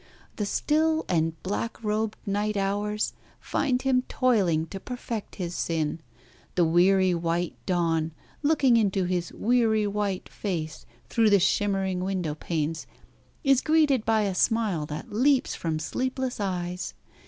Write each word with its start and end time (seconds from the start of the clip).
The 0.37 0.47
still 0.47 1.05
and 1.07 1.39
black 1.43 1.83
robed 1.83 2.17
night 2.25 2.57
hours 2.57 3.13
find 3.39 3.79
him 3.83 4.01
toiling 4.09 4.65
to 4.69 4.79
perfect 4.79 5.35
his 5.35 5.53
sin; 5.53 5.99
the 6.55 6.65
weary 6.65 7.13
white 7.13 7.53
dawn, 7.67 8.11
looking 8.41 8.77
into 8.77 9.03
his 9.03 9.31
weary 9.31 9.85
white 9.85 10.27
face 10.27 10.87
through 11.07 11.29
the 11.29 11.39
shimmering 11.39 11.99
window 12.03 12.33
panes, 12.33 12.87
is 13.43 13.61
greeted 13.61 14.03
by 14.03 14.23
a 14.23 14.33
smile 14.33 14.87
that 14.87 15.13
leaps 15.13 15.53
from 15.53 15.77
sleepless 15.77 16.39
eyes. 16.39 16.95